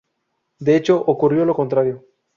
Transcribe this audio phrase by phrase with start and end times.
[0.57, 2.03] De hecho, ocurrió lo contrario.